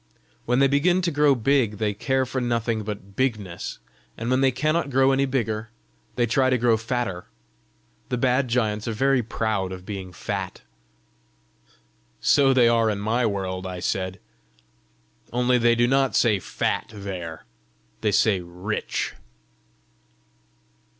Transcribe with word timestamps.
When 0.47 0.57
they 0.57 0.67
begin 0.67 1.03
to 1.03 1.11
grow 1.11 1.35
big 1.35 1.77
they 1.77 1.93
care 1.93 2.25
for 2.25 2.41
nothing 2.41 2.81
but 2.81 3.15
bigness; 3.15 3.77
and 4.17 4.31
when 4.31 4.41
they 4.41 4.49
cannot 4.49 4.89
grow 4.89 5.11
any 5.11 5.27
bigger, 5.27 5.69
they 6.15 6.25
try 6.25 6.49
to 6.49 6.57
grow 6.57 6.75
fatter. 6.75 7.27
The 8.09 8.17
bad 8.17 8.47
giants 8.47 8.87
are 8.87 8.93
very 8.93 9.21
proud 9.21 9.71
of 9.71 9.85
being 9.85 10.11
fat." 10.11 10.63
"So 12.19 12.51
they 12.51 12.67
are 12.67 12.89
in 12.89 12.97
my 12.97 13.27
world," 13.27 13.67
I 13.67 13.79
said; 13.79 14.19
"only 15.31 15.59
they 15.59 15.75
do 15.75 15.85
not 15.85 16.15
say 16.15 16.39
FAT 16.39 16.89
there, 16.91 17.45
they 18.01 18.11
say 18.11 18.39
RICH." 18.41 19.13